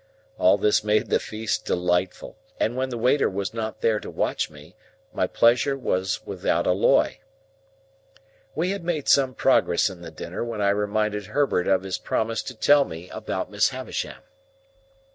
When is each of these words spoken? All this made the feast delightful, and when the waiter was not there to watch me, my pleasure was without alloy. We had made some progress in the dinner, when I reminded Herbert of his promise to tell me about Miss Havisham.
All 0.39 0.57
this 0.57 0.83
made 0.83 1.11
the 1.11 1.19
feast 1.19 1.65
delightful, 1.65 2.35
and 2.59 2.75
when 2.75 2.89
the 2.89 2.97
waiter 2.97 3.29
was 3.29 3.53
not 3.53 3.81
there 3.81 3.99
to 3.99 4.09
watch 4.09 4.49
me, 4.49 4.75
my 5.13 5.27
pleasure 5.27 5.77
was 5.77 6.25
without 6.25 6.65
alloy. 6.65 7.17
We 8.55 8.71
had 8.71 8.83
made 8.83 9.07
some 9.07 9.35
progress 9.35 9.91
in 9.91 10.01
the 10.01 10.09
dinner, 10.09 10.43
when 10.43 10.59
I 10.59 10.69
reminded 10.71 11.27
Herbert 11.27 11.67
of 11.67 11.83
his 11.83 11.99
promise 11.99 12.41
to 12.41 12.55
tell 12.55 12.83
me 12.83 13.09
about 13.11 13.51
Miss 13.51 13.69
Havisham. 13.69 14.23